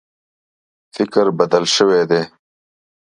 فکر 0.95 1.25
بدل 1.39 1.63
شوی 1.75 2.01
دی. 2.09 2.21